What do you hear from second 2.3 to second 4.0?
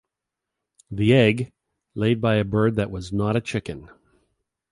a bird that was not a chicken.